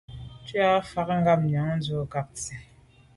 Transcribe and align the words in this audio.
Ntshùa 0.41 0.69
mfà 0.83 1.01
ngabnyàm 1.21 1.69
ndù 1.77 1.95
a 2.03 2.11
kag 2.13 2.27
nsi, 2.33 2.55